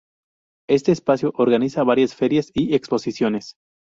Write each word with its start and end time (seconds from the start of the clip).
Este 0.67 0.91
espacio 0.91 1.31
organiza 1.35 1.83
varias 1.83 2.15
ferias 2.15 2.49
y 2.55 2.73
exposiciones. 2.73 3.55